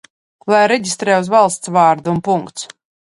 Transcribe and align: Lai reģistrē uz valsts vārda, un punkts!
Lai 0.51 0.61
reģistrē 0.71 1.17
uz 1.23 1.29
valsts 1.35 1.73
vārda, 1.77 2.13
un 2.17 2.23
punkts! 2.29 2.67